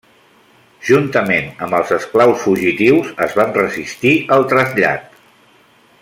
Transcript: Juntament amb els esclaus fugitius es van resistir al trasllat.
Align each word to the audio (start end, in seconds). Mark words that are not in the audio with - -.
Juntament 0.87 1.51
amb 1.65 1.75
els 1.81 1.91
esclaus 1.99 2.41
fugitius 2.45 3.11
es 3.29 3.37
van 3.43 3.55
resistir 3.61 4.15
al 4.37 4.51
trasllat. 4.55 5.21